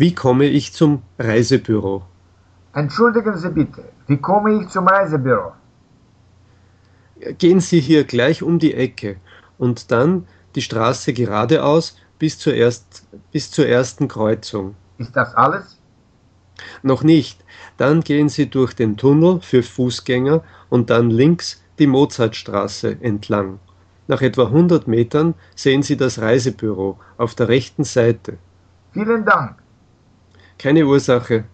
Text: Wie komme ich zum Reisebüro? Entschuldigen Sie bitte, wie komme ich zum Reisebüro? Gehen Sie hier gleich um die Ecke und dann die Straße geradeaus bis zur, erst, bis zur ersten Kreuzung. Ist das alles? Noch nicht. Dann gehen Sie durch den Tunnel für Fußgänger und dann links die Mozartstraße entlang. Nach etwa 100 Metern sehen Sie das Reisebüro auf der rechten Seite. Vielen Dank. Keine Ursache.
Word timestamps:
Wie 0.00 0.14
komme 0.14 0.46
ich 0.46 0.72
zum 0.72 1.02
Reisebüro? 1.18 2.02
Entschuldigen 2.72 3.36
Sie 3.36 3.50
bitte, 3.50 3.84
wie 4.06 4.16
komme 4.16 4.62
ich 4.62 4.68
zum 4.70 4.88
Reisebüro? 4.88 5.52
Gehen 7.36 7.60
Sie 7.60 7.80
hier 7.80 8.04
gleich 8.04 8.42
um 8.42 8.58
die 8.58 8.72
Ecke 8.72 9.16
und 9.58 9.90
dann 9.90 10.26
die 10.54 10.62
Straße 10.62 11.12
geradeaus 11.12 11.98
bis 12.18 12.38
zur, 12.38 12.54
erst, 12.54 13.06
bis 13.30 13.50
zur 13.50 13.66
ersten 13.66 14.08
Kreuzung. 14.08 14.74
Ist 14.96 15.14
das 15.14 15.34
alles? 15.34 15.78
Noch 16.82 17.02
nicht. 17.02 17.44
Dann 17.76 18.00
gehen 18.00 18.30
Sie 18.30 18.48
durch 18.48 18.72
den 18.72 18.96
Tunnel 18.96 19.42
für 19.42 19.62
Fußgänger 19.62 20.42
und 20.70 20.88
dann 20.88 21.10
links 21.10 21.62
die 21.78 21.86
Mozartstraße 21.86 22.96
entlang. 23.02 23.58
Nach 24.08 24.22
etwa 24.22 24.46
100 24.46 24.88
Metern 24.88 25.34
sehen 25.54 25.82
Sie 25.82 25.98
das 25.98 26.18
Reisebüro 26.18 26.98
auf 27.18 27.34
der 27.34 27.48
rechten 27.48 27.84
Seite. 27.84 28.38
Vielen 28.94 29.26
Dank. 29.26 29.59
Keine 30.60 30.84
Ursache. 30.84 31.44